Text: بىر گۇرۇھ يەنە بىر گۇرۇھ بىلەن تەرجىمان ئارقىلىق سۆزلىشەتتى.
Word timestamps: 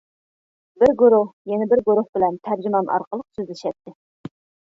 بىر 0.83 0.93
گۇرۇھ 1.01 1.27
يەنە 1.51 1.67
بىر 1.73 1.83
گۇرۇھ 1.89 2.07
بىلەن 2.17 2.41
تەرجىمان 2.49 2.91
ئارقىلىق 2.97 3.27
سۆزلىشەتتى. 3.37 3.97